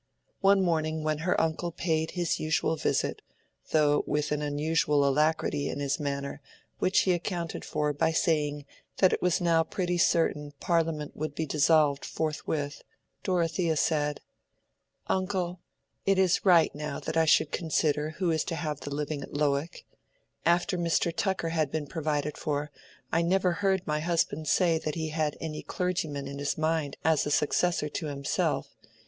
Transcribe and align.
One 0.39 0.63
morning 0.63 1.03
when 1.03 1.19
her 1.19 1.39
uncle 1.39 1.71
paid 1.71 2.09
his 2.17 2.39
usual 2.39 2.75
visit, 2.75 3.21
though 3.69 4.03
with 4.07 4.31
an 4.31 4.41
unusual 4.41 5.07
alacrity 5.07 5.69
in 5.69 5.79
his 5.79 5.99
manner 5.99 6.41
which 6.79 7.01
he 7.01 7.13
accounted 7.13 7.63
for 7.63 7.93
by 7.93 8.11
saying 8.11 8.65
that 8.97 9.13
it 9.13 9.21
was 9.21 9.39
now 9.39 9.61
pretty 9.61 9.99
certain 9.99 10.53
Parliament 10.59 11.15
would 11.15 11.35
be 11.35 11.45
dissolved 11.45 12.03
forthwith, 12.03 12.81
Dorothea 13.21 13.75
said— 13.77 14.21
"Uncle, 15.05 15.59
it 16.03 16.17
is 16.17 16.43
right 16.43 16.73
now 16.73 16.99
that 16.99 17.15
I 17.15 17.25
should 17.25 17.51
consider 17.51 18.09
who 18.17 18.31
is 18.31 18.43
to 18.45 18.55
have 18.55 18.79
the 18.79 18.89
living 18.89 19.21
at 19.21 19.33
Lowick. 19.35 19.85
After 20.47 20.79
Mr. 20.79 21.15
Tucker 21.15 21.49
had 21.49 21.69
been 21.69 21.85
provided 21.85 22.39
for, 22.39 22.71
I 23.11 23.21
never 23.21 23.51
heard 23.51 23.85
my 23.85 23.99
husband 23.99 24.47
say 24.47 24.79
that 24.79 24.95
he 24.95 25.09
had 25.09 25.37
any 25.39 25.61
clergyman 25.61 26.27
in 26.27 26.39
his 26.39 26.57
mind 26.57 26.97
as 27.05 27.27
a 27.27 27.29
successor 27.29 27.87
to 27.87 28.07
himself. 28.07 28.73